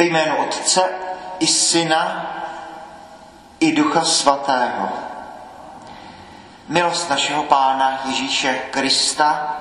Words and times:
Ve 0.00 0.06
jménu 0.06 0.36
Otce 0.36 0.90
i 1.38 1.46
Syna 1.46 2.26
i 3.60 3.72
Ducha 3.72 4.04
Svatého. 4.04 4.88
Milost 6.68 7.10
našeho 7.10 7.42
Pána 7.42 8.00
Ježíše 8.04 8.54
Krista, 8.70 9.56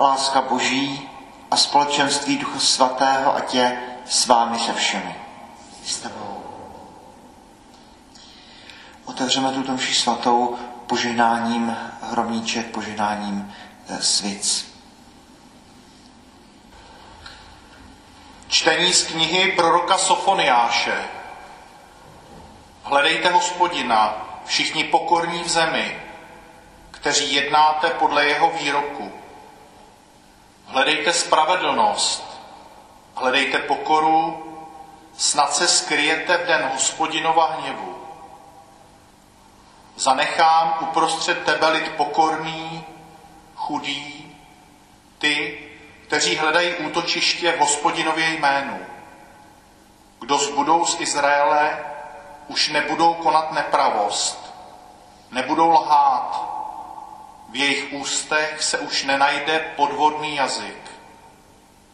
láska 0.00 0.42
Boží 0.42 1.10
a 1.50 1.56
společenství 1.56 2.38
Ducha 2.38 2.58
Svatého, 2.58 3.36
ať 3.36 3.54
je 3.54 3.78
s 4.06 4.26
vámi 4.26 4.58
se 4.58 4.72
všemi. 4.72 5.16
S 5.84 5.96
tebou. 5.96 6.42
Otevřeme 9.04 9.52
tuto 9.52 9.72
mši 9.72 9.94
svatou 9.94 10.56
požehnáním 10.86 11.76
hromníček, 12.02 12.66
požehnáním 12.66 13.52
eh, 13.88 14.02
svic. 14.02 14.73
Čtení 18.54 18.92
z 18.92 19.06
knihy 19.06 19.52
proroka 19.52 19.98
Sofoniáše. 19.98 21.04
Hledejte 22.82 23.28
hospodina, 23.28 24.26
všichni 24.44 24.84
pokorní 24.84 25.42
v 25.42 25.48
zemi, 25.48 26.02
kteří 26.90 27.34
jednáte 27.34 27.90
podle 27.90 28.26
jeho 28.26 28.50
výroku. 28.50 29.12
Hledejte 30.66 31.12
spravedlnost, 31.12 32.40
hledejte 33.14 33.58
pokoru, 33.58 34.44
snad 35.16 35.54
se 35.54 35.68
skryjete 35.68 36.36
v 36.36 36.46
den 36.46 36.70
hospodinova 36.72 37.46
hněvu. 37.46 37.98
Zanechám 39.96 40.78
uprostřed 40.80 41.44
tebe 41.44 41.68
lid 41.68 41.88
pokorný, 41.96 42.84
chudý, 43.54 44.36
ty, 45.18 45.58
kteří 46.14 46.36
hledají 46.36 46.74
útočiště 46.74 47.52
v 47.52 47.58
hospodinově 47.58 48.30
jménu. 48.30 48.78
Kdo 50.20 50.38
zbudou 50.38 50.86
z 50.86 51.00
Izraele, 51.00 51.84
už 52.48 52.68
nebudou 52.68 53.14
konat 53.14 53.52
nepravost, 53.52 54.54
nebudou 55.30 55.70
lhát, 55.70 56.50
v 57.48 57.56
jejich 57.56 57.92
ústech 57.92 58.62
se 58.62 58.78
už 58.78 59.04
nenajde 59.04 59.72
podvodný 59.76 60.36
jazyk. 60.36 60.90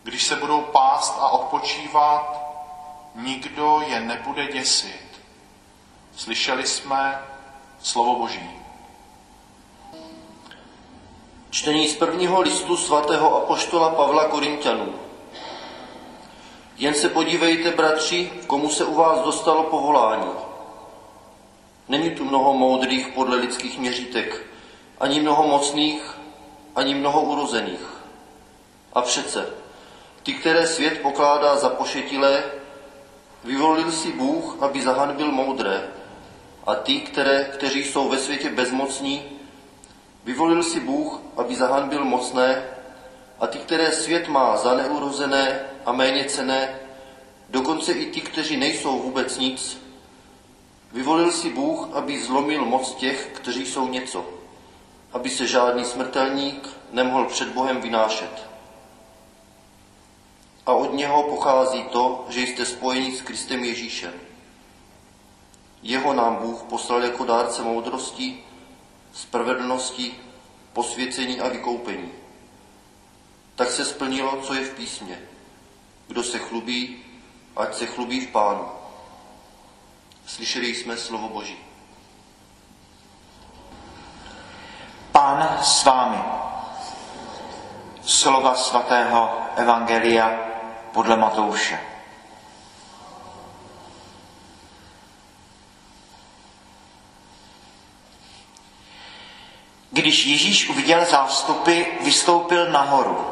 Když 0.03 0.25
se 0.27 0.37
budou 0.37 0.61
pást 0.61 1.19
a 1.21 1.29
odpočívat, 1.29 2.43
nikdo 3.15 3.83
je 3.87 4.01
nebude 4.01 4.47
děsit. 4.47 5.21
Slyšeli 6.17 6.67
jsme 6.67 7.23
slovo 7.83 8.17
Boží. 8.17 8.60
Čtení 11.51 11.89
z 11.89 11.97
prvního 11.97 12.41
listu 12.41 12.77
svatého 12.77 13.37
apoštola 13.37 13.91
Pavla 13.91 14.25
Korintianů. 14.25 14.95
Jen 16.77 16.95
se 16.95 17.09
podívejte, 17.09 17.71
bratři, 17.71 18.33
komu 18.47 18.69
se 18.69 18.85
u 18.85 18.95
vás 18.95 19.21
dostalo 19.25 19.63
povolání. 19.63 20.31
Není 21.89 22.11
tu 22.11 22.25
mnoho 22.25 22.55
moudrých 22.55 23.09
podle 23.09 23.37
lidských 23.37 23.79
měřítek, 23.79 24.47
ani 25.01 25.21
mnoho 25.21 25.47
mocných, 25.47 26.19
ani 26.77 26.95
mnoho 26.95 27.23
urozených. 27.23 28.03
A 28.93 29.03
přece, 29.03 29.47
ty, 30.23 30.33
které 30.33 30.67
svět 30.67 31.03
pokládá 31.03 31.57
za 31.57 31.69
pošetilé, 31.69 32.45
vyvolil 33.45 33.93
si 33.93 34.13
Bůh, 34.13 34.57
aby 34.61 34.83
zahanbil 34.83 35.33
moudré. 35.33 35.89
A 36.67 36.75
ty, 36.75 37.01
které, 37.01 37.45
kteří 37.45 37.85
jsou 37.85 38.09
ve 38.09 38.19
světě 38.19 38.51
bezmocní, 38.51 39.40
Vyvolil 40.25 40.63
si 40.63 40.81
Bůh, 40.81 41.21
aby 41.37 41.57
zahanbil 41.57 42.05
mocné 42.05 42.65
a 43.41 43.47
ty, 43.47 43.59
které 43.59 43.93
svět 43.93 44.29
má 44.29 44.57
za 44.57 44.75
neurozené 44.75 45.61
a 45.87 45.93
méně 45.93 46.25
cené, 46.25 46.81
dokonce 47.49 47.93
i 47.93 48.07
ty, 48.07 48.21
kteří 48.21 48.57
nejsou 48.57 48.99
vůbec 48.99 49.39
nic. 49.39 49.83
Vyvolil 50.93 51.33
si 51.33 51.51
Bůh, 51.51 51.89
aby 51.93 52.23
zlomil 52.23 52.65
moc 52.65 52.95
těch, 52.95 53.31
kteří 53.35 53.67
jsou 53.67 53.89
něco, 53.89 54.27
aby 55.13 55.31
se 55.31 55.47
žádný 55.47 55.85
smrtelník 55.85 56.69
nemohl 56.93 57.25
před 57.25 57.49
Bohem 57.49 57.81
vynášet. 57.81 58.51
A 60.67 60.73
od 60.73 60.95
něho 60.95 61.23
pochází 61.23 61.85
to, 61.85 62.27
že 62.29 62.41
jste 62.41 62.65
spojeni 62.65 63.17
s 63.17 63.23
Kristem 63.23 63.65
Ježíšem. 63.65 64.13
Jeho 65.83 66.13
nám 66.15 66.37
Bůh 66.37 66.63
poslal 66.63 67.03
jako 67.03 67.25
dárce 67.25 67.63
moudrosti, 67.63 68.45
spravedlnosti, 69.13 70.15
posvěcení 70.73 71.41
a 71.41 71.49
vykoupení. 71.49 72.13
Tak 73.55 73.71
se 73.71 73.85
splnilo, 73.85 74.43
co 74.43 74.55
je 74.55 74.65
v 74.65 74.75
písmě. 74.75 75.23
Kdo 76.09 76.23
se 76.23 76.39
chlubí, 76.39 77.05
ať 77.57 77.75
se 77.75 77.87
chlubí 77.87 78.21
v 78.21 78.31
pánu. 78.31 78.69
Slyšeli 80.27 80.75
jsme 80.75 80.97
slovo 80.97 81.29
Boží. 81.29 81.59
Pán 85.13 85.59
s 85.63 85.85
vámi. 85.85 86.19
Slova 88.03 88.55
svatého 88.55 89.31
Evangelia 89.57 90.39
podle 90.93 91.17
Matouše. 91.17 91.81
Když 100.01 100.27
Ježíš 100.27 100.69
uviděl 100.69 101.05
zástupy, 101.05 101.83
vystoupil 102.01 102.71
nahoru. 102.71 103.27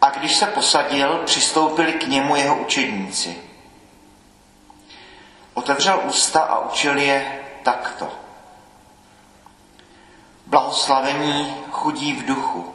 A 0.00 0.10
když 0.10 0.36
se 0.36 0.46
posadil, 0.46 1.22
přistoupili 1.24 1.92
k 1.92 2.06
němu 2.06 2.36
jeho 2.36 2.56
učedníci. 2.56 3.38
Otevřel 5.54 6.00
ústa 6.04 6.40
a 6.40 6.58
učil 6.58 6.98
je 6.98 7.40
takto. 7.62 8.08
Blahoslavení 10.46 11.56
chudí 11.70 12.12
v 12.12 12.26
duchu, 12.26 12.74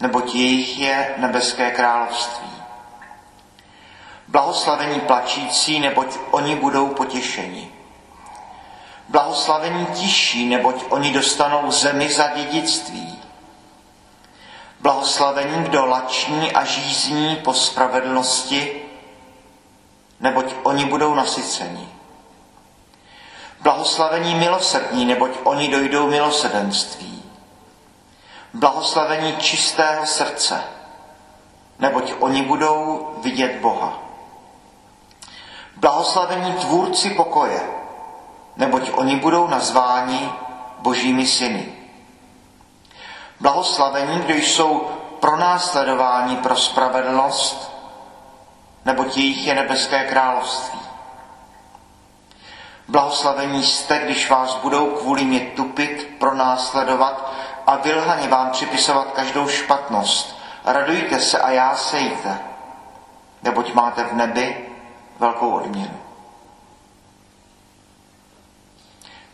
neboť 0.00 0.34
jejich 0.34 0.78
je 0.78 1.14
nebeské 1.16 1.70
království. 1.70 2.50
Blahoslavení 4.28 5.00
plačící, 5.00 5.80
neboť 5.80 6.16
oni 6.30 6.56
budou 6.56 6.88
potěšeni. 6.88 7.77
Blahoslavení 9.08 9.86
tiší, 9.86 10.46
neboť 10.46 10.84
oni 10.88 11.12
dostanou 11.12 11.70
zemi 11.70 12.12
za 12.12 12.28
dědictví. 12.28 13.18
Blahoslavení, 14.80 15.64
kdo 15.64 15.86
lační 15.86 16.52
a 16.52 16.64
žízní 16.64 17.36
po 17.36 17.54
spravedlnosti, 17.54 18.82
neboť 20.20 20.54
oni 20.62 20.84
budou 20.84 21.14
nasyceni. 21.14 21.88
Blahoslavení 23.60 24.34
milosrdní, 24.34 25.04
neboť 25.04 25.30
oni 25.44 25.68
dojdou 25.68 26.10
milosedenství. 26.10 27.22
Blahoslavení 28.54 29.36
čistého 29.36 30.06
srdce, 30.06 30.64
neboť 31.78 32.12
oni 32.18 32.42
budou 32.42 33.08
vidět 33.22 33.60
Boha. 33.60 33.98
Blahoslavení 35.76 36.52
tvůrci 36.52 37.10
pokoje, 37.10 37.60
neboť 38.58 38.90
oni 38.94 39.16
budou 39.16 39.46
nazváni 39.46 40.32
božími 40.78 41.26
syny. 41.26 41.72
Blahoslavení, 43.40 44.18
kdo 44.18 44.34
jsou 44.34 44.88
pronásledováni 45.20 46.36
pro 46.36 46.56
spravedlnost, 46.56 47.72
neboť 48.84 49.16
jejich 49.16 49.46
je 49.46 49.54
nebeské 49.54 50.04
království. 50.04 50.80
Blahoslavení 52.88 53.62
jste, 53.62 53.98
když 53.98 54.30
vás 54.30 54.54
budou 54.54 54.86
kvůli 54.86 55.24
mě 55.24 55.40
tupit, 55.40 56.10
pronásledovat 56.18 57.32
a 57.66 57.76
vylhaně 57.76 58.28
vám 58.28 58.50
připisovat 58.50 59.12
každou 59.12 59.48
špatnost. 59.48 60.38
Radujte 60.64 61.20
se 61.20 61.38
a 61.38 61.50
já 61.50 61.76
sejte, 61.76 62.38
neboť 63.42 63.74
máte 63.74 64.04
v 64.04 64.12
nebi 64.12 64.68
velkou 65.18 65.50
odměnu. 65.50 66.07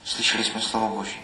Slyšeli 0.04 0.44
jsme 0.44 0.60
slovo 0.60 0.88
Boží. 0.88 1.20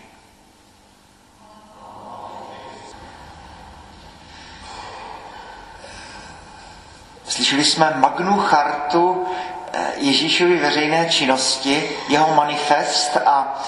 Slyšeli 7.28 7.64
jsme 7.64 7.92
Magnu 7.96 8.38
Chartu 8.38 9.26
eh, 9.72 9.92
Ježíšovy 9.96 10.56
veřejné 10.56 11.08
činnosti, 11.10 11.90
jeho 12.08 12.34
manifest 12.34 13.16
a 13.26 13.62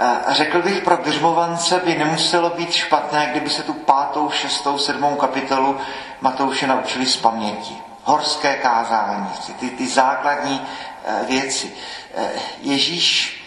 eh, 0.00 0.16
řekl 0.28 0.62
bych, 0.62 0.82
pro 0.82 0.96
Biřmovance 0.96 1.80
by 1.84 1.94
nemuselo 1.94 2.50
být 2.50 2.72
špatné, 2.72 3.28
kdyby 3.30 3.50
se 3.50 3.62
tu 3.62 3.72
pátou, 3.72 4.30
šestou, 4.30 4.78
sedmou 4.78 5.16
kapitolu 5.16 5.78
Matouše 6.20 6.66
naučili 6.66 7.06
z 7.06 7.16
paměti. 7.16 7.74
Horské 8.04 8.56
kázání, 8.56 9.28
ty, 9.60 9.70
ty 9.70 9.88
základní 9.88 10.66
eh, 11.04 11.24
věci. 11.26 11.72
Ježíš 12.60 13.39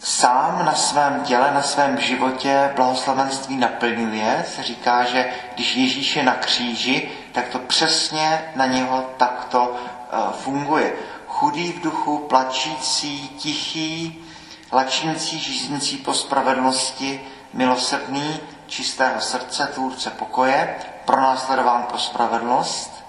sám 0.00 0.64
na 0.64 0.74
svém 0.74 1.20
těle, 1.20 1.50
na 1.54 1.62
svém 1.62 2.00
životě 2.00 2.72
blahoslavenství 2.76 3.56
naplňuje. 3.56 4.44
Se 4.54 4.62
říká, 4.62 5.04
že 5.04 5.32
když 5.54 5.76
Ježíš 5.76 6.16
je 6.16 6.22
na 6.22 6.34
kříži, 6.34 7.10
tak 7.32 7.48
to 7.48 7.58
přesně 7.58 8.52
na 8.56 8.66
něho 8.66 9.10
takto 9.16 9.68
uh, 9.68 10.32
funguje. 10.32 10.92
Chudý 11.28 11.72
v 11.72 11.80
duchu, 11.80 12.18
plačící, 12.18 13.28
tichý, 13.28 14.24
lačnící, 14.72 15.38
žíznící 15.38 15.96
po 15.96 16.14
spravedlnosti, 16.14 17.20
milosrdný, 17.52 18.40
čistého 18.66 19.20
srdce, 19.20 19.70
tvůrce 19.74 20.10
pokoje, 20.10 20.76
pronásledován 21.04 21.82
pro 21.82 21.98
spravedlnost 21.98 23.04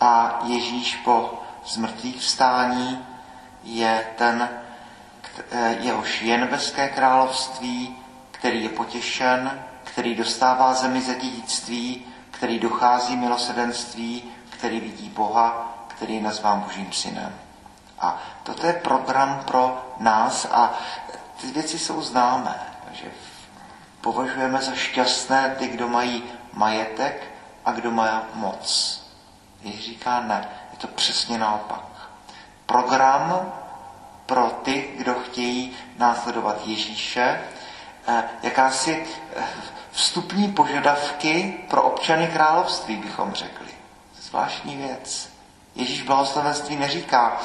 a 0.00 0.40
Ježíš 0.44 0.96
po 0.96 1.42
zmrtvých 1.66 2.16
vstání 2.20 3.06
je 3.64 4.06
ten, 4.18 4.48
jehož 5.80 6.22
je 6.22 6.38
nebeské 6.38 6.88
království, 6.88 7.96
který 8.30 8.62
je 8.62 8.68
potěšen, 8.68 9.64
který 9.84 10.14
dostává 10.14 10.74
zemi 10.74 11.00
ze 11.00 11.14
dědictví, 11.14 12.06
který 12.30 12.58
dochází 12.58 13.16
milosedenství, 13.16 14.22
který 14.50 14.80
vidí 14.80 15.08
Boha, 15.08 15.74
který 15.88 16.14
je 16.14 16.22
nazván 16.22 16.60
Božím 16.60 16.92
synem. 16.92 17.34
A 17.98 18.22
toto 18.42 18.66
je 18.66 18.72
program 18.72 19.44
pro 19.44 19.94
nás 19.98 20.46
a 20.50 20.74
ty 21.40 21.46
věci 21.46 21.78
jsou 21.78 22.02
známé, 22.02 22.60
že 22.92 23.06
považujeme 24.00 24.58
za 24.58 24.74
šťastné 24.74 25.54
ty, 25.58 25.68
kdo 25.68 25.88
mají 25.88 26.24
majetek 26.52 27.30
a 27.64 27.72
kdo 27.72 27.90
má 27.90 28.22
moc. 28.34 29.00
Ježíš 29.62 29.84
říká 29.84 30.20
ne, 30.20 30.48
je 30.72 30.78
to 30.78 30.86
přesně 30.86 31.38
naopak. 31.38 31.84
Program 32.66 33.52
pro 34.26 34.50
ty, 34.62 34.90
kdo 34.96 35.14
chtějí 35.14 35.76
následovat 35.98 36.66
Ježíše, 36.66 37.40
eh, 38.06 38.24
jakási 38.42 39.06
eh, 39.36 39.44
vstupní 39.92 40.52
požadavky 40.52 41.54
pro 41.70 41.82
občany 41.82 42.28
království, 42.28 42.96
bychom 42.96 43.32
řekli. 43.32 43.68
Zvláštní 44.20 44.76
věc. 44.76 45.28
Ježíš 45.74 46.02
blahoslavenství 46.02 46.76
neříká, 46.76 47.40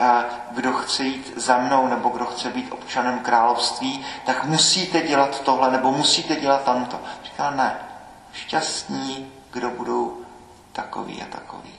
eh, 0.00 0.24
kdo 0.50 0.72
chce 0.72 1.04
jít 1.04 1.32
za 1.36 1.58
mnou 1.58 1.88
nebo 1.88 2.08
kdo 2.08 2.24
chce 2.24 2.50
být 2.50 2.72
občanem 2.72 3.18
království, 3.18 4.06
tak 4.26 4.44
musíte 4.44 5.00
dělat 5.02 5.40
tohle 5.40 5.70
nebo 5.70 5.92
musíte 5.92 6.36
dělat 6.36 6.64
tamto. 6.64 7.00
Říká 7.24 7.50
ne. 7.50 7.76
Šťastní, 8.32 9.32
kdo 9.50 9.70
budou 9.70 10.20
takový 10.72 11.22
a 11.22 11.26
takový. 11.26 11.74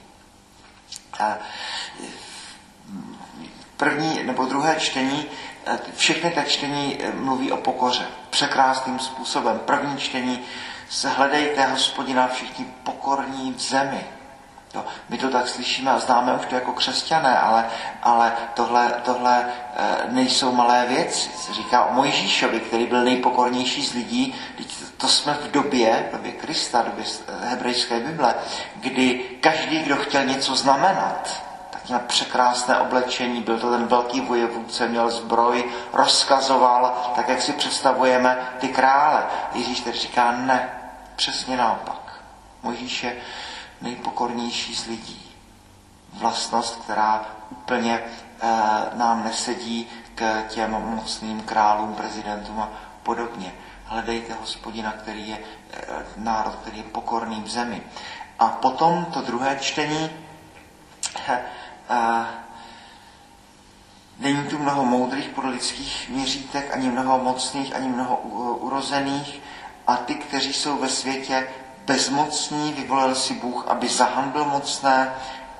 První 3.76 4.22
nebo 4.22 4.44
druhé 4.44 4.76
čtení, 4.78 5.26
eh, 5.66 5.78
všechny 5.96 6.30
ta 6.30 6.42
čtení 6.42 6.96
eh, 7.00 7.12
mluví 7.12 7.52
o 7.52 7.56
pokoře 7.56 8.06
překrásným 8.30 8.98
způsobem. 8.98 9.58
První 9.64 9.96
čtení 9.96 10.40
se 10.88 11.08
hledejte 11.08 11.66
hospodina 11.66 12.28
všichni 12.28 12.66
pokorní 12.82 13.52
v 13.52 13.60
zemi. 13.60 14.06
To, 14.72 14.84
my 15.08 15.18
to 15.18 15.30
tak 15.30 15.48
slyšíme 15.48 15.90
a 15.90 15.98
známe 15.98 16.34
už 16.34 16.46
to 16.46 16.54
jako 16.54 16.72
křesťané, 16.72 17.38
ale, 17.38 17.66
ale 18.02 18.32
tohle, 18.54 18.94
tohle 19.04 19.44
e, 19.44 20.12
nejsou 20.12 20.52
malé 20.52 20.86
věci. 20.88 21.30
Se 21.38 21.54
říká 21.54 21.84
o 21.84 21.92
Mojžíšovi, 21.92 22.60
který 22.60 22.86
byl 22.86 23.04
nejpokornější 23.04 23.86
z 23.86 23.94
lidí. 23.94 24.34
To 24.96 25.08
jsme 25.08 25.34
v 25.34 25.50
době, 25.50 26.08
v 26.08 26.16
době 26.16 26.32
Krista, 26.32 26.82
v 26.82 26.84
době 26.84 27.04
hebrejské 27.42 28.00
Bible, 28.00 28.34
kdy 28.76 29.18
každý, 29.40 29.82
kdo 29.82 29.96
chtěl 29.96 30.24
něco 30.24 30.54
znamenat, 30.54 31.45
měl 31.88 32.00
překrásné 32.06 32.78
oblečení, 32.78 33.40
byl 33.42 33.58
to 33.58 33.70
ten 33.70 33.86
velký 33.86 34.20
vojevůdce, 34.20 34.88
měl 34.88 35.10
zbroj, 35.10 35.64
rozkazoval, 35.92 37.12
tak 37.16 37.28
jak 37.28 37.42
si 37.42 37.52
představujeme 37.52 38.38
ty 38.58 38.68
krále. 38.68 39.26
Ježíš 39.52 39.80
teď 39.80 40.00
říká 40.00 40.32
ne, 40.32 40.70
přesně 41.16 41.56
naopak. 41.56 42.22
Mojžíš 42.62 43.02
je 43.02 43.16
nejpokornější 43.80 44.74
z 44.74 44.86
lidí. 44.86 45.22
Vlastnost, 46.12 46.82
která 46.84 47.24
úplně 47.50 47.94
e, 48.00 48.04
nám 48.94 49.24
nesedí 49.24 49.88
k 50.14 50.44
těm 50.48 50.70
mocným 50.70 51.42
králům, 51.42 51.94
prezidentům 51.94 52.60
a 52.60 52.68
podobně. 53.02 53.54
Hledejte 53.84 54.34
hospodina, 54.34 54.92
který 54.92 55.28
je 55.28 55.36
e, 55.36 55.42
národ, 56.16 56.54
který 56.62 56.78
je 56.78 56.84
pokorný 56.84 57.42
v 57.42 57.48
zemi. 57.48 57.82
A 58.38 58.48
potom 58.48 59.04
to 59.04 59.20
druhé 59.20 59.56
čtení, 59.60 60.10
a 61.88 62.28
není 64.18 64.48
tu 64.48 64.58
mnoho 64.58 64.84
moudrých 64.84 65.28
podle 65.28 65.50
lidských 65.50 66.08
měřítek, 66.08 66.72
ani 66.74 66.88
mnoho 66.88 67.18
mocných, 67.18 67.74
ani 67.74 67.88
mnoho 67.88 68.16
urozených. 68.60 69.42
A 69.86 69.96
ty, 69.96 70.14
kteří 70.14 70.52
jsou 70.52 70.78
ve 70.78 70.88
světě 70.88 71.48
bezmocní, 71.86 72.72
vyvolil 72.72 73.14
si 73.14 73.34
Bůh, 73.34 73.68
aby 73.68 73.88
zahanbil 73.88 74.44
mocné 74.44 75.14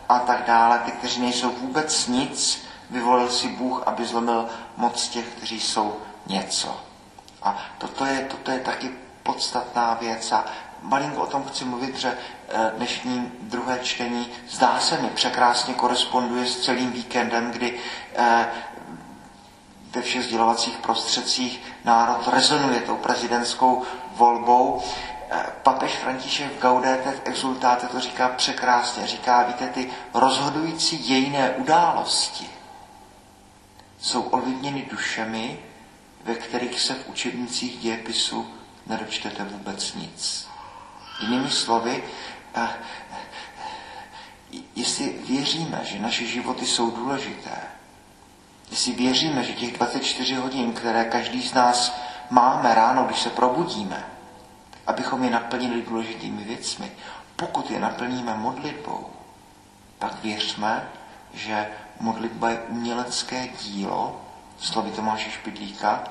a 0.09 0.19
tak 0.19 0.45
dále. 0.47 0.79
Ty, 0.79 0.91
kteří 0.91 1.21
nejsou 1.21 1.51
vůbec 1.51 2.07
nic, 2.07 2.67
vyvolil 2.91 3.31
si 3.31 3.49
Bůh, 3.49 3.83
aby 3.87 4.05
zlomil 4.05 4.49
moc 4.77 5.09
těch, 5.09 5.27
kteří 5.27 5.61
jsou 5.61 5.97
něco. 6.27 6.81
A 7.43 7.59
toto 7.79 8.05
je, 8.05 8.25
toto 8.25 8.51
je 8.51 8.59
taky 8.59 8.91
podstatná 9.23 9.95
věc 9.95 10.33
a 10.33 10.45
malinko 10.87 11.23
o 11.23 11.27
tom 11.27 11.45
chci 11.45 11.65
mluvit, 11.65 11.99
že 11.99 12.19
eh, 12.49 12.73
dnešní 12.77 13.33
druhé 13.41 13.79
čtení 13.83 14.29
zdá 14.49 14.81
se 14.81 14.99
mi 14.99 15.09
překrásně 15.09 15.75
koresponduje 15.75 16.47
s 16.47 16.61
celým 16.61 16.93
víkendem, 16.93 17.51
kdy 17.51 17.79
eh, 18.17 18.47
ve 19.91 20.03
všech 20.03 20.25
sdělovacích 20.25 20.79
prostředcích 20.79 21.63
národ 21.85 22.29
rezonuje 22.33 22.81
tou 22.81 22.97
prezidentskou 22.97 23.83
volbou. 24.17 24.83
Eh, 25.31 25.47
papež 25.63 25.93
František 25.93 26.61
Gaudete 26.61 27.11
v 27.11 27.21
Exultáte 27.25 27.87
to 27.87 28.01
říká 28.01 28.29
překrásně. 28.29 29.07
Říká, 29.07 29.43
víte, 29.43 29.67
ty 29.67 29.91
rozhodující 30.15 30.99
dějné 30.99 31.51
události 31.51 32.51
jsou 34.01 34.23
ovlivněny 34.23 34.87
dušemi, 34.91 35.59
ve 36.25 36.35
kterých 36.35 36.81
se 36.81 36.95
v 36.95 37.09
učebnicích 37.09 37.79
dějepisu 37.79 38.47
nedočtete 38.87 39.45
vůbec 39.45 39.95
nic. 39.95 40.46
Jinými 41.21 41.51
slovy, 41.51 42.05
jestli 44.77 45.09
věříme, 45.29 45.81
že 45.85 45.99
naše 45.99 46.27
životy 46.27 46.67
jsou 46.67 46.91
důležité, 46.91 47.57
jestli 48.71 48.93
věříme, 48.93 49.45
že 49.45 49.53
těch 49.53 49.73
24 49.73 50.35
hodin, 50.35 50.73
které 50.73 51.05
každý 51.05 51.43
z 51.43 51.55
nás 51.55 51.97
máme 52.31 52.75
ráno, 52.75 53.05
když 53.05 53.21
se 53.21 53.31
probudíme, 53.31 54.07
abychom 54.87 55.25
je 55.25 55.31
naplnili 55.31 55.83
důležitými 55.83 56.45
věcmi, 56.45 56.93
pokud 57.37 57.71
je 57.71 57.81
naplníme 57.81 58.35
modlitbou, 58.35 59.11
pak 59.99 60.23
věřme, 60.23 60.89
že 61.35 61.69
modlitba 62.01 62.51
je 62.51 62.59
umělecké 62.59 63.49
dílo, 63.63 64.21
slovy 64.59 64.91
Tomáše 64.91 65.31
Špidlíka, 65.31 66.05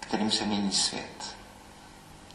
kterým 0.00 0.30
se 0.30 0.44
mění 0.44 0.72
svět 0.72 1.39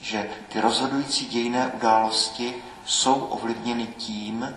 že 0.06 0.30
ty 0.50 0.62
rozhodující 0.62 1.26
dějné 1.26 1.68
události 1.68 2.56
jsou 2.86 3.14
ovlivněny 3.14 3.88
tím, 3.88 4.56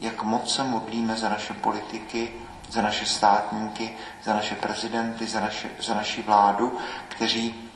jak 0.00 0.22
moc 0.22 0.54
se 0.54 0.64
modlíme 0.64 1.16
za 1.16 1.28
naše 1.28 1.54
politiky, 1.54 2.32
za 2.68 2.82
naše 2.82 3.06
státníky, 3.06 3.96
za 4.24 4.34
naše 4.34 4.54
prezidenty, 4.54 5.26
za, 5.26 5.40
naše, 5.40 5.70
za 5.80 5.94
naši 5.94 6.22
vládu, 6.22 6.78
kteří 7.08 7.70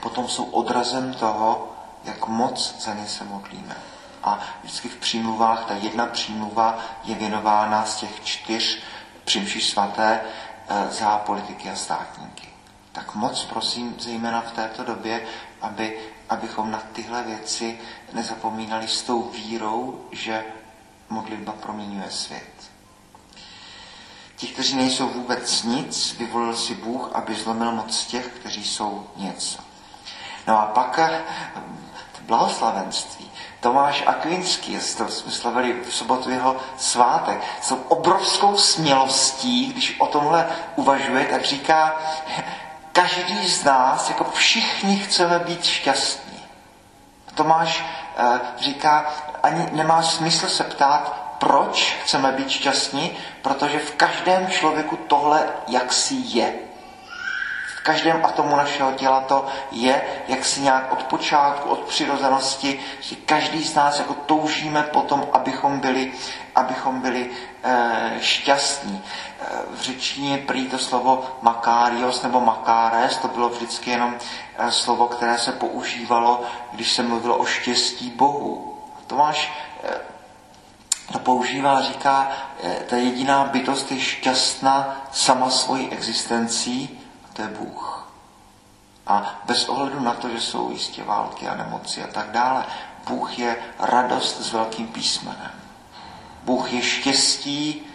potom 0.00 0.28
jsou 0.28 0.44
odrazem 0.44 1.14
toho, 1.14 1.72
jak 2.04 2.28
moc 2.28 2.80
za 2.80 2.94
ně 2.94 3.06
se 3.06 3.24
modlíme. 3.24 3.76
A 4.24 4.40
vždycky 4.62 4.88
v 4.88 4.96
přímluvách, 4.96 5.64
ta 5.64 5.74
jedna 5.74 6.06
přímluva 6.06 6.78
je 7.04 7.14
věnována 7.14 7.84
z 7.84 7.96
těch 7.96 8.24
čtyř 8.24 8.78
přimší 9.24 9.60
svaté 9.60 10.20
eh, 10.20 10.88
za 10.90 11.18
politiky 11.18 11.70
a 11.70 11.76
státníky. 11.76 12.48
Tak 12.92 13.14
moc 13.14 13.44
prosím, 13.44 13.94
zejména 13.98 14.40
v 14.40 14.52
této 14.52 14.84
době, 14.84 15.26
aby 15.60 15.98
abychom 16.32 16.70
na 16.70 16.82
tyhle 16.92 17.22
věci 17.22 17.78
nezapomínali 18.12 18.88
s 18.88 19.02
tou 19.02 19.22
vírou, 19.22 20.00
že 20.12 20.44
modlitba 21.08 21.52
proměňuje 21.52 22.10
svět. 22.10 22.70
Ti, 24.36 24.46
kteří 24.46 24.76
nejsou 24.76 25.08
vůbec 25.08 25.62
nic, 25.62 26.16
vyvolil 26.18 26.56
si 26.56 26.74
Bůh, 26.74 27.10
aby 27.14 27.34
zlomil 27.34 27.72
moc 27.72 28.06
těch, 28.06 28.26
kteří 28.26 28.64
jsou 28.64 29.06
něco. 29.16 29.58
No 30.46 30.58
a 30.60 30.66
pak 30.66 30.98
eh, 30.98 31.22
blahoslavenství. 32.22 33.30
Tomáš 33.60 34.02
Akvinský, 34.06 34.78
to 34.98 35.08
jsme 35.08 35.32
slavili 35.32 35.72
v 35.72 35.94
sobotu 35.94 36.30
jeho 36.30 36.56
svátek, 36.78 37.42
s 37.62 37.74
obrovskou 37.88 38.56
smělostí, 38.56 39.72
když 39.72 40.00
o 40.00 40.06
tomhle 40.06 40.48
uvažuje, 40.76 41.24
tak 41.24 41.44
říká, 41.44 41.96
každý 42.92 43.48
z 43.48 43.64
nás, 43.64 44.08
jako 44.08 44.24
všichni 44.24 44.96
chceme 44.96 45.38
být 45.38 45.64
šťastní. 45.64 46.38
Tomáš 47.34 47.84
e, 48.16 48.40
říká, 48.58 49.14
ani 49.42 49.68
nemá 49.72 50.02
smysl 50.02 50.48
se 50.48 50.64
ptát, 50.64 51.22
proč 51.38 51.96
chceme 52.02 52.32
být 52.32 52.50
šťastní, 52.50 53.16
protože 53.42 53.78
v 53.78 53.94
každém 53.94 54.46
člověku 54.50 54.96
tohle 54.96 55.48
jaksi 55.68 56.14
je. 56.24 56.54
Každém 57.82 58.24
atomu 58.24 58.56
našeho 58.56 58.92
těla 58.92 59.20
to 59.20 59.46
je, 59.70 60.02
jak 60.28 60.44
si 60.44 60.60
nějak 60.60 60.92
od 60.92 61.02
počátku, 61.02 61.68
od 61.68 61.78
přirozenosti, 61.78 62.80
že 63.00 63.16
každý 63.16 63.64
z 63.64 63.74
nás 63.74 63.98
jako 63.98 64.14
toužíme 64.14 64.82
potom, 64.82 65.26
abychom 65.32 65.80
byli, 65.80 66.12
abychom 66.54 67.00
byli 67.00 67.30
e, 67.62 68.18
šťastní. 68.20 69.02
E, 69.40 69.44
v 69.76 69.80
řečtině 69.80 70.38
prý 70.38 70.66
to 70.66 70.78
slovo 70.78 71.24
makários 71.42 72.22
nebo 72.22 72.40
makáres, 72.40 73.16
to 73.16 73.28
bylo 73.28 73.48
vždycky 73.48 73.90
jenom 73.90 74.14
e, 74.58 74.72
slovo, 74.72 75.06
které 75.06 75.38
se 75.38 75.52
používalo, 75.52 76.42
když 76.72 76.92
se 76.92 77.02
mluvilo 77.02 77.36
o 77.36 77.44
štěstí 77.44 78.10
Bohu. 78.10 78.78
Tomáš 79.06 79.52
e, 79.84 80.12
to 81.12 81.18
používá, 81.18 81.82
říká, 81.82 82.30
ta 82.86 82.96
jediná 82.96 83.44
bytost 83.44 83.92
je 83.92 84.00
šťastná 84.00 85.06
sama 85.12 85.50
svojí 85.50 85.90
existencí, 85.90 87.01
to 87.32 87.42
je 87.42 87.48
Bůh. 87.48 88.08
A 89.06 89.40
bez 89.44 89.68
ohledu 89.68 90.00
na 90.00 90.14
to, 90.14 90.28
že 90.28 90.40
jsou 90.40 90.70
jistě 90.70 91.04
války 91.04 91.48
a 91.48 91.54
nemoci 91.54 92.04
a 92.04 92.06
tak 92.06 92.30
dále, 92.30 92.64
Bůh 93.08 93.38
je 93.38 93.56
radost 93.78 94.40
s 94.40 94.52
velkým 94.52 94.88
písmenem. 94.88 95.50
Bůh 96.42 96.72
je 96.72 96.82
štěstí 96.82 97.86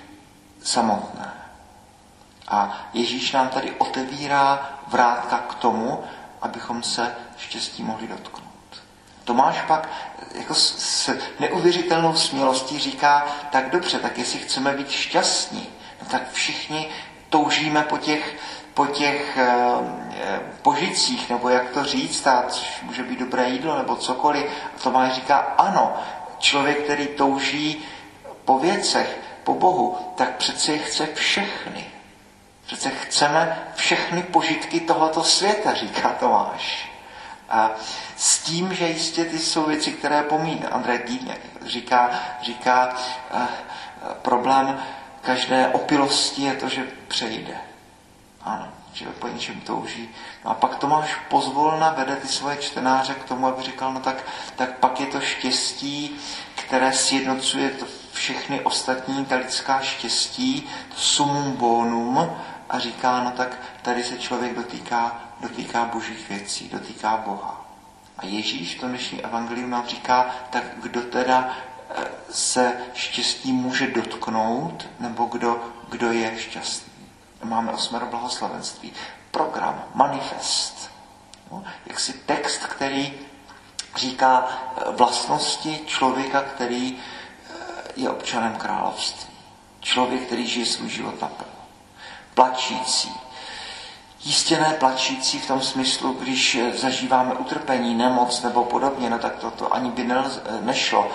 samotné. 0.63 1.33
A 2.47 2.77
Ježíš 2.93 3.31
nám 3.31 3.49
tady 3.49 3.71
otevírá 3.71 4.69
vrátka 4.87 5.37
k 5.37 5.55
tomu, 5.55 6.03
abychom 6.41 6.83
se 6.83 7.15
štěstí 7.37 7.83
mohli 7.83 8.07
dotknout. 8.07 8.47
Tomáš 9.23 9.61
pak 9.67 9.89
jako 10.33 10.53
s 10.53 11.09
neuvěřitelnou 11.39 12.15
smělostí 12.15 12.79
říká, 12.79 13.27
tak 13.51 13.69
dobře, 13.69 13.99
tak 13.99 14.17
jestli 14.17 14.39
chceme 14.39 14.73
být 14.73 14.89
šťastní, 14.89 15.67
no 16.01 16.07
tak 16.09 16.31
všichni 16.31 16.89
toužíme 17.29 17.83
po 17.83 17.97
těch 17.97 18.35
po 18.77 18.85
těch 18.85 19.37
eh, 19.37 19.47
eh, 20.21 20.39
požicích, 20.61 21.29
nebo 21.29 21.49
jak 21.49 21.69
to 21.69 21.83
říct, 21.83 22.27
a 22.27 22.45
může 22.81 23.03
být 23.03 23.19
dobré 23.19 23.49
jídlo, 23.49 23.77
nebo 23.77 23.95
cokoliv. 23.95 24.45
A 24.75 24.79
Tomáš 24.83 25.13
říká, 25.13 25.37
ano, 25.37 25.93
člověk, 26.39 26.83
který 26.83 27.07
touží 27.07 27.85
po 28.45 28.59
věcech, 28.59 29.19
po 29.43 29.53
Bohu, 29.53 29.97
tak 30.15 30.35
přece 30.35 30.77
chce 30.77 31.07
všechny. 31.13 31.85
Přece 32.65 32.89
chceme 32.89 33.63
všechny 33.75 34.23
požitky 34.23 34.79
tohoto 34.79 35.23
světa, 35.23 35.73
říká 35.73 36.09
Tomáš. 36.09 36.91
A 37.49 37.71
s 38.15 38.39
tím, 38.39 38.73
že 38.73 38.87
jistě 38.87 39.25
ty 39.25 39.39
jsou 39.39 39.65
věci, 39.65 39.91
které 39.91 40.23
pomíná. 40.23 40.69
Andrej 40.69 40.99
Dýněk 41.07 41.41
říká, 41.65 42.09
říká 42.41 42.95
eh, 43.33 43.47
problém 44.21 44.79
každé 45.21 45.67
opilosti 45.67 46.41
je 46.41 46.53
to, 46.53 46.69
že 46.69 46.83
přejde. 47.07 47.66
Ano, 48.41 48.67
že 48.93 49.05
po 49.05 49.27
něčem 49.27 49.61
touží. 49.61 50.09
No 50.45 50.51
a 50.51 50.53
pak 50.53 50.75
Tomáš 50.75 51.15
pozvolna 51.29 51.89
vede 51.89 52.15
ty 52.15 52.27
svoje 52.27 52.57
čtenáře 52.57 53.13
k 53.13 53.23
tomu, 53.23 53.47
aby 53.47 53.63
říkal, 53.63 53.93
no 53.93 53.99
tak, 53.99 54.23
tak 54.55 54.77
pak 54.77 54.99
je 54.99 55.05
to 55.05 55.21
štěstí, 55.21 56.19
které 56.55 56.93
sjednocuje 56.93 57.69
to 57.69 57.85
všechny 58.11 58.61
ostatní, 58.61 59.25
ta 59.25 59.35
lidská 59.35 59.79
štěstí, 59.81 60.69
to 60.89 60.95
sumum 60.95 61.51
bonum, 61.51 62.29
a 62.69 62.79
říká, 62.79 63.23
no 63.23 63.31
tak 63.31 63.57
tady 63.81 64.03
se 64.03 64.17
člověk 64.17 64.55
dotýká, 64.55 65.21
dotýká 65.39 65.85
božích 65.85 66.29
věcí, 66.29 66.69
dotýká 66.69 67.17
Boha. 67.17 67.65
A 68.17 68.25
Ježíš 68.25 68.75
v 68.75 68.79
tom 68.79 68.89
dnešní 68.89 69.25
evangeliu 69.25 69.67
nám 69.67 69.87
říká, 69.87 70.35
tak 70.49 70.63
kdo 70.81 71.01
teda 71.01 71.49
eh, 71.89 72.03
se 72.29 72.73
štěstí 72.93 73.51
může 73.51 73.87
dotknout, 73.87 74.87
nebo 74.99 75.25
kdo, 75.25 75.63
kdo 75.89 76.11
je 76.11 76.37
šťastný 76.37 76.96
máme 77.43 77.71
osmero 77.71 78.05
blahoslavenství. 78.05 78.93
Program, 79.31 79.83
manifest. 79.93 80.91
No, 81.51 81.63
jaksi 81.85 82.13
text, 82.13 82.65
který 82.65 83.13
říká 83.95 84.47
eh, 84.47 84.91
vlastnosti 84.91 85.79
člověka, 85.85 86.41
který 86.41 86.97
eh, 86.97 87.53
je 87.95 88.09
občanem 88.09 88.55
království. 88.55 89.33
Člověk, 89.81 90.21
který 90.21 90.47
žije 90.47 90.65
svůj 90.65 90.89
život 90.89 91.21
naplno. 91.21 91.53
Plačící. 92.33 93.11
Jistě 94.23 94.59
ne 94.59 94.75
plačící 94.79 95.39
v 95.39 95.47
tom 95.47 95.61
smyslu, 95.61 96.13
když 96.13 96.55
eh, 96.55 96.77
zažíváme 96.77 97.33
utrpení, 97.33 97.95
nemoc 97.95 98.41
nebo 98.41 98.63
podobně, 98.63 99.09
no 99.09 99.19
tak 99.19 99.35
to, 99.35 99.51
to 99.51 99.73
ani 99.73 99.91
by 99.91 100.07
nešlo. 100.61 101.11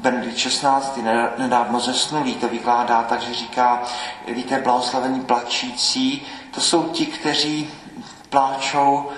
Benedikt 0.00 0.36
XVI. 0.36 1.02
nedávno 1.38 1.80
zesnulý 1.80 2.34
to 2.34 2.48
vykládá 2.48 3.02
tak, 3.02 3.22
že 3.22 3.34
říká, 3.34 3.82
víte, 4.28 4.58
blahoslavení 4.60 5.20
plačící, 5.20 6.26
to 6.50 6.60
jsou 6.60 6.88
ti, 6.88 7.06
kteří 7.06 7.70
pláčou 8.28 9.10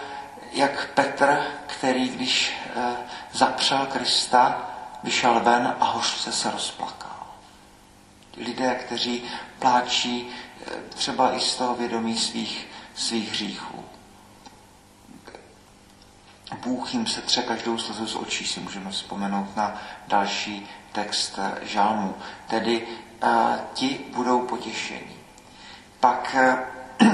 jak 0.52 0.88
Petr, 0.94 1.38
který, 1.66 2.08
když 2.08 2.52
e, 2.76 2.96
zapřel 3.32 3.86
Krista, 3.92 4.70
vyšel 5.02 5.40
ven 5.40 5.74
a 5.80 5.84
hořce 5.84 6.32
se 6.32 6.50
rozplakal. 6.50 7.26
Lidé, 8.36 8.74
kteří 8.74 9.24
pláčí 9.58 10.30
e, 10.30 10.94
třeba 10.94 11.36
i 11.36 11.40
z 11.40 11.56
toho 11.56 11.74
vědomí 11.74 12.18
svých, 12.18 12.68
svých 12.94 13.30
hříchů. 13.30 13.84
Bůh 16.54 16.94
jim 16.94 17.06
se 17.06 17.23
tře 17.23 17.42
každou 17.42 17.78
slzu 17.78 18.06
z 18.06 18.16
očí, 18.16 18.47
si 18.47 18.61
můžeme 18.61 18.90
vzpomenout 18.90 19.56
na 19.56 19.82
další 20.06 20.68
text 20.92 21.38
žalmu. 21.62 22.14
Tedy 22.47 22.87
uh, 23.23 23.30
ti 23.75 24.00
budou 24.14 24.47
potěšení. 24.47 25.16
Pak 26.00 26.37
uh, 27.00 27.09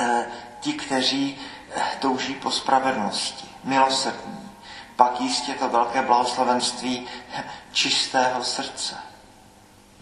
ti, 0.60 0.72
kteří 0.72 1.38
touží 1.98 2.34
po 2.34 2.50
spravedlnosti, 2.50 3.48
milosrdní, 3.64 4.50
pak 4.96 5.20
jistě 5.20 5.54
to 5.54 5.68
velké 5.68 6.02
blahoslavenství 6.02 7.06
čistého 7.72 8.44
srdce. 8.44 8.96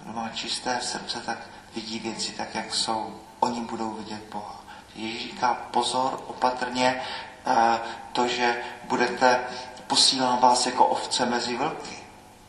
Kdo 0.02 0.12
má 0.12 0.29
čisté 0.29 0.79
srdce, 0.83 1.21
tak 1.21 1.38
vidí 1.75 1.99
věci 1.99 2.33
tak, 2.33 2.55
jak 2.55 2.75
jsou. 2.75 3.21
Oni 3.41 3.61
budou 3.61 3.91
vidět 3.91 4.23
Boha. 4.33 4.61
Ježíš 4.95 5.23
říká 5.23 5.55
pozor, 5.71 6.25
opatrně, 6.26 7.02
to, 8.12 8.28
že 8.28 8.62
budete, 8.84 9.40
posílám 9.87 10.38
vás 10.38 10.66
jako 10.66 10.87
ovce 10.87 11.26
mezi 11.26 11.56
vlky. 11.56 11.99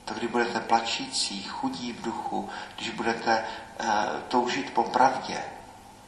To, 0.05 0.13
kdy 0.13 0.27
budete 0.27 0.59
plačící, 0.59 1.43
chudí 1.43 1.93
v 1.93 2.01
duchu, 2.01 2.49
když 2.75 2.89
budete 2.89 3.45
toužit 4.27 4.73
po 4.73 4.83
pravdě, 4.83 5.43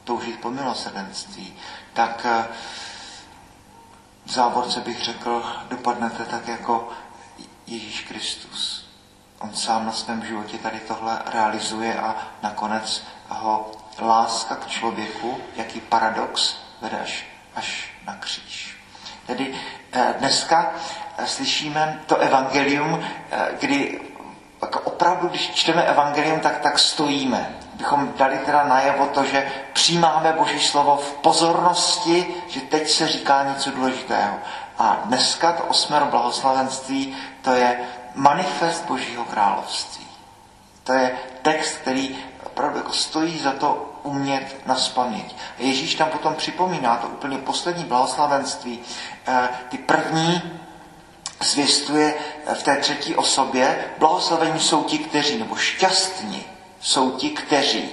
toužit 0.03 0.39
po 0.41 0.51
milosrdenství, 0.51 1.55
tak 1.93 2.25
v 4.25 4.31
závorce 4.31 4.81
bych 4.81 5.03
řekl, 5.03 5.43
dopadnete 5.69 6.25
tak 6.25 6.47
jako 6.47 6.89
Ježíš 7.67 8.01
Kristus. 8.01 8.89
On 9.39 9.53
sám 9.53 9.85
na 9.85 9.91
svém 9.91 10.25
životě 10.25 10.57
tady 10.57 10.79
tohle 10.79 11.21
realizuje 11.25 11.99
a 11.99 12.15
nakonec 12.41 13.03
ho 13.29 13.71
láska 13.99 14.55
k 14.55 14.67
člověku, 14.67 15.37
jaký 15.55 15.81
paradox, 15.81 16.55
vede 16.81 16.99
až, 16.99 17.25
až. 17.55 17.94
Tedy 19.25 19.53
eh, 19.91 20.13
dneska 20.19 20.71
eh, 21.17 21.27
slyšíme 21.27 21.99
to 22.05 22.17
evangelium, 22.17 22.99
eh, 23.31 23.47
kdy 23.59 24.01
jako 24.61 24.79
opravdu, 24.79 25.27
když 25.27 25.49
čteme 25.51 25.83
evangelium, 25.83 26.39
tak, 26.39 26.59
tak 26.59 26.79
stojíme. 26.79 27.55
Bychom 27.73 28.13
dali 28.17 28.37
teda 28.37 28.63
najevo 28.63 29.05
to, 29.05 29.25
že 29.25 29.51
přijímáme 29.73 30.33
Boží 30.37 30.59
slovo 30.59 30.97
v 30.97 31.13
pozornosti, 31.13 32.35
že 32.47 32.61
teď 32.61 32.89
se 32.89 33.07
říká 33.07 33.43
něco 33.43 33.71
důležitého. 33.71 34.35
A 34.77 35.01
dneska 35.05 35.51
to 35.51 35.63
osmero 35.63 36.05
blahoslavenství, 36.05 37.15
to 37.41 37.51
je 37.51 37.79
manifest 38.15 38.85
Božího 38.85 39.25
království. 39.25 40.07
To 40.83 40.93
je 40.93 41.11
text, 41.41 41.77
který 41.77 42.17
opravdu 42.43 42.77
jako 42.77 42.93
stojí 42.93 43.39
za 43.39 43.51
to 43.51 43.95
umět 44.03 44.55
na 44.65 44.75
spaměť. 44.75 45.35
Ježíš 45.57 45.95
tam 45.95 46.09
potom 46.09 46.35
připomíná 46.35 46.95
to 46.95 47.07
úplně 47.07 47.37
poslední 47.37 47.83
blahoslavenství. 47.83 48.79
Eh, 49.27 49.49
ty 49.69 49.77
první 49.77 50.61
zvěstuje 51.43 52.13
v 52.53 52.63
té 52.63 52.77
třetí 52.77 53.15
osobě, 53.15 53.85
blahoslavení 53.97 54.59
jsou 54.59 54.83
ti, 54.83 54.97
kteří, 54.97 55.39
nebo 55.39 55.55
šťastní 55.55 56.45
jsou 56.79 57.11
ti, 57.11 57.29
kteří. 57.29 57.89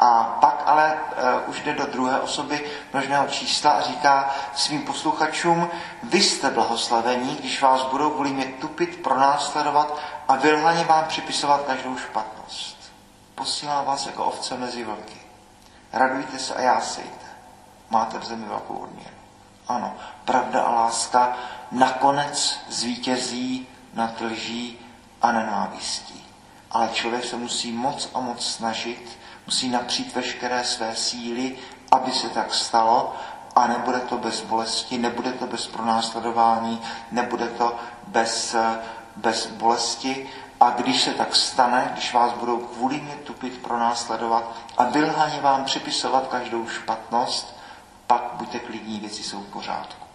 A 0.00 0.38
pak 0.40 0.62
ale 0.66 0.94
uh, 0.94 1.50
už 1.50 1.60
jde 1.60 1.72
do 1.72 1.86
druhé 1.86 2.20
osoby 2.20 2.70
množného 2.92 3.26
čísla 3.26 3.70
a 3.70 3.80
říká 3.80 4.34
svým 4.54 4.82
posluchačům, 4.82 5.70
vy 6.02 6.22
jste 6.22 6.50
blahoslavení, 6.50 7.36
když 7.36 7.62
vás 7.62 7.82
budou 7.82 8.10
kvůli 8.10 8.30
mě 8.30 8.44
tupit, 8.44 9.02
pronásledovat 9.02 9.98
a 10.28 10.36
vylhaně 10.36 10.84
vám 10.84 11.04
připisovat 11.04 11.62
každou 11.66 11.96
špatnost. 11.96 12.76
Posílám 13.34 13.84
vás 13.84 14.06
jako 14.06 14.24
ovce 14.24 14.56
mezi 14.56 14.84
vlky. 14.84 15.20
Radujte 15.92 16.38
se 16.38 16.54
a 16.54 16.60
jásejte. 16.60 17.26
Máte 17.90 18.18
v 18.18 18.24
zemi 18.24 18.46
velkou 18.46 18.74
odměnu. 18.74 19.21
Ano, 19.68 19.94
pravda 20.24 20.62
a 20.62 20.74
láska 20.74 21.36
nakonec 21.72 22.60
zvítězí 22.68 23.66
nad 23.94 24.20
lží 24.20 24.78
a 25.22 25.32
nenávistí. 25.32 26.24
ale 26.70 26.88
člověk 26.92 27.24
se 27.24 27.36
musí 27.36 27.72
moc 27.72 28.10
a 28.14 28.20
moc 28.20 28.46
snažit, 28.46 29.18
musí 29.46 29.68
napřít 29.68 30.14
veškeré 30.14 30.64
své 30.64 30.96
síly, 30.96 31.56
aby 31.90 32.12
se 32.12 32.28
tak 32.28 32.54
stalo 32.54 33.14
a 33.56 33.66
nebude 33.66 33.98
to 34.00 34.18
bez 34.18 34.40
bolesti, 34.40 34.98
nebude 34.98 35.32
to 35.32 35.46
bez 35.46 35.66
pronásledování, 35.66 36.80
nebude 37.10 37.48
to 37.48 37.76
bez, 38.06 38.56
bez 39.16 39.46
bolesti. 39.46 40.30
A 40.60 40.70
když 40.70 41.02
se 41.02 41.14
tak 41.14 41.36
stane, 41.36 41.90
když 41.92 42.12
vás 42.12 42.32
budou 42.32 42.58
kvůli 42.58 43.00
mě 43.00 43.14
tupit 43.14 43.62
pronásledovat 43.62 44.52
a 44.78 44.84
vylhaně 44.84 45.40
vám 45.40 45.64
připisovat 45.64 46.26
každou 46.26 46.68
špatnost, 46.68 47.51
pak 48.12 48.32
buďte 48.32 48.58
klidní, 48.58 49.00
věci 49.00 49.22
jsou 49.22 49.40
v 49.40 49.46
pořádku. 49.52 50.06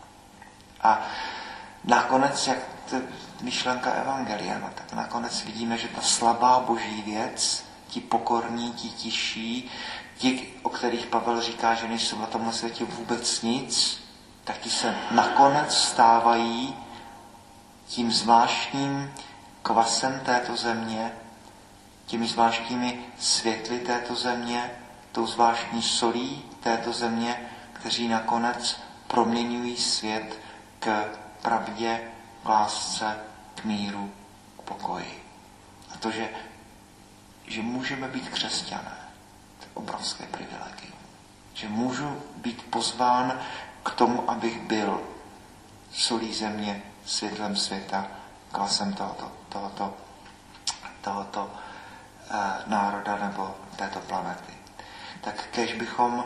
A 0.81 1.01
nakonec, 1.83 2.47
jak 2.47 2.57
to 2.89 2.95
myšlenka 3.41 3.91
Evangelia, 3.91 4.57
no, 4.59 4.69
tak 4.75 4.93
nakonec 4.93 5.43
vidíme, 5.43 5.77
že 5.77 5.87
ta 5.87 6.01
slabá 6.01 6.59
boží 6.59 7.01
věc, 7.01 7.65
ti 7.87 8.01
pokorní, 8.01 8.73
ti 8.73 8.89
tiší, 8.89 9.71
ti, 10.17 10.53
o 10.63 10.69
kterých 10.69 11.05
Pavel 11.05 11.41
říká, 11.41 11.73
že 11.73 11.87
nejsou 11.87 12.19
na 12.19 12.25
tomhle 12.25 12.53
světě 12.53 12.85
vůbec 12.85 13.41
nic, 13.41 14.03
tak 14.43 14.57
ti 14.57 14.69
se 14.69 14.95
nakonec 15.11 15.77
stávají 15.77 16.75
tím 17.87 18.11
zvláštním 18.11 19.13
kvasem 19.61 20.21
této 20.25 20.55
země, 20.55 21.11
těmi 22.05 22.27
zvláštními 22.27 23.05
světly 23.19 23.79
této 23.79 24.15
země, 24.15 24.71
tou 25.11 25.27
zvláštní 25.27 25.81
solí 25.81 26.43
této 26.59 26.93
země, 26.93 27.49
kteří 27.79 28.07
nakonec 28.07 28.79
proměňují 29.07 29.77
svět 29.77 30.39
k 30.79 31.05
pravdě, 31.41 32.01
k 32.43 32.49
lásce, 32.49 33.17
k 33.55 33.63
míru, 33.63 34.11
k 34.59 34.61
pokoji. 34.61 35.23
A 35.93 35.97
to, 35.97 36.11
že, 36.11 36.29
že 37.47 37.61
můžeme 37.61 38.07
být 38.07 38.29
křesťané, 38.29 38.97
to 39.59 39.65
je 39.65 39.71
obrovské 39.73 40.25
privilegium. 40.25 40.97
Že 41.53 41.69
můžu 41.69 42.21
být 42.35 42.63
pozván 42.69 43.39
k 43.83 43.91
tomu, 43.91 44.31
abych 44.31 44.61
byl 44.61 45.01
solí 45.91 46.33
země, 46.33 46.83
světlem 47.05 47.55
světa, 47.55 48.07
klasem 48.51 48.93
tohoto, 48.93 49.31
tohoto, 49.49 49.93
tohoto 51.01 51.51
eh, 52.31 52.35
národa 52.67 53.17
nebo 53.17 53.55
této 53.75 53.99
planety. 53.99 54.53
Tak 55.21 55.47
kež 55.51 55.73
bychom 55.73 56.23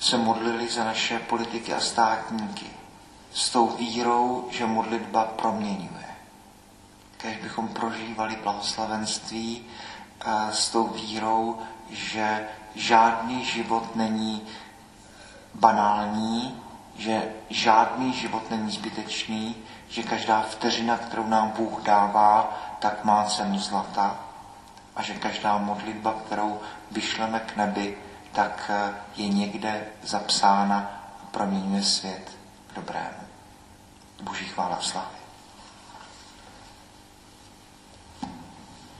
se 0.00 0.18
modlili 0.18 0.68
za 0.68 0.84
naše 0.84 1.18
politiky 1.18 1.74
a 1.74 1.80
státníky 1.80 2.66
s 3.32 3.50
tou 3.50 3.66
vírou, 3.66 4.48
že 4.50 4.66
modlitba 4.66 5.24
proměňuje. 5.24 6.10
Kež 7.16 7.36
bychom 7.36 7.68
prožívali 7.68 8.36
blahoslavenství 8.42 9.64
eh, 9.64 10.52
s 10.52 10.68
tou 10.68 10.86
vírou, 10.86 11.58
že 11.90 12.48
žádný 12.74 13.44
život 13.44 13.96
není 13.96 14.42
banální, 15.54 16.62
že 16.96 17.32
žádný 17.50 18.12
život 18.12 18.50
není 18.50 18.70
zbytečný, 18.70 19.56
že 19.88 20.02
každá 20.02 20.42
vteřina, 20.42 20.96
kterou 20.96 21.26
nám 21.26 21.50
Bůh 21.50 21.82
dává, 21.82 22.60
tak 22.78 23.04
má 23.04 23.24
cenu 23.24 23.58
zlata 23.58 24.20
a 24.96 25.02
že 25.02 25.14
každá 25.14 25.58
modlitba, 25.58 26.14
kterou 26.26 26.60
vyšleme 26.90 27.40
k 27.40 27.56
nebi, 27.56 27.98
tak 28.32 28.70
eh, 28.74 28.94
je 29.16 29.28
někde 29.28 29.86
zapsána 30.02 30.78
a 31.22 31.26
proměňuje 31.30 31.82
svět 31.82 32.36
k 32.72 32.74
dobrému. 32.74 33.26
Boží 34.22 34.44
chvála 34.44 34.76
v 34.76 34.86
slavě. 34.86 35.19